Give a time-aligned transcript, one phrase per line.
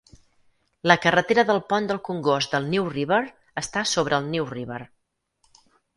[0.91, 3.19] La carretera del pont del congost del New River
[3.63, 4.79] està sobre el New River.